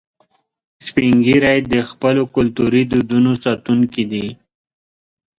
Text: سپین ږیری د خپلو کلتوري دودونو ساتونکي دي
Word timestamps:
سپین 0.87 1.15
ږیری 1.25 1.57
د 1.73 1.75
خپلو 1.89 2.23
کلتوري 2.35 2.81
دودونو 2.91 3.31
ساتونکي 3.43 4.03
دي 4.11 4.27